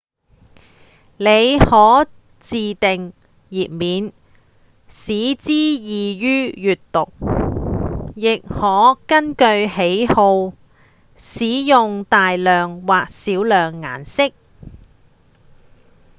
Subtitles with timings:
[1.17, 2.05] 您可
[2.39, 3.13] 自訂
[3.51, 4.13] 頁面
[4.87, 7.13] 使之易於閱讀：
[8.15, 10.53] 亦可根據喜好
[11.17, 14.31] 使用大量或少量顏色